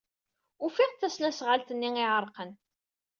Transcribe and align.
Ufiɣ-d 0.65 0.95
tasnasɣalt-nni 0.99 1.89
iɛerqen. 2.03 2.51